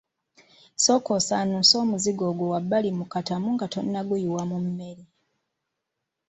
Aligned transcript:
Sooka 0.83 1.09
osaanuuse 1.17 1.75
omuzigo 1.83 2.25
gwo 2.37 2.47
wabbali 2.53 2.89
mu 2.97 3.05
katamu 3.13 3.47
nga 3.55 3.65
tonnaguyiwa 3.73 4.43
mu 4.51 4.57
mmere. 4.65 5.03